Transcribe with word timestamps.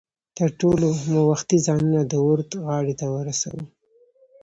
تر 0.37 0.49
ټولو 0.59 0.87
مو 1.09 1.19
وختي 1.31 1.57
ځانونه 1.65 2.01
د 2.05 2.13
ورد 2.27 2.49
غاړې 2.65 2.93
ته 2.99 3.05
ورسو. 3.15 3.53